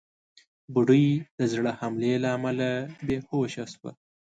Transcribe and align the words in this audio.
بوډۍ 0.73 1.05
د 1.39 1.39
زړه 1.53 1.71
حملې 1.79 2.13
له 2.23 2.29
امله 2.37 2.69
بېهوشه 3.05 3.65
شوه. 3.73 3.91